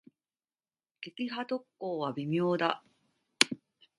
[1.01, 2.83] 撃破特攻は微妙だ。